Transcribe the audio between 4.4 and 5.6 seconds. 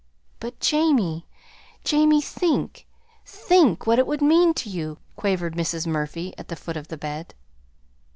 to you!" quavered